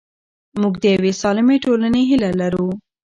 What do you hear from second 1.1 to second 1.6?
سالمې